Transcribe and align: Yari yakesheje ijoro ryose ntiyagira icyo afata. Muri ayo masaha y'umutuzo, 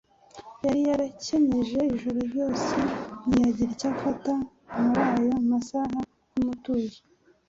Yari 0.65 0.79
yakesheje 0.89 1.79
ijoro 1.95 2.19
ryose 2.29 2.75
ntiyagira 3.27 3.69
icyo 3.75 3.87
afata. 3.93 4.31
Muri 4.81 5.01
ayo 5.17 5.31
masaha 5.51 5.97
y'umutuzo, 6.33 6.99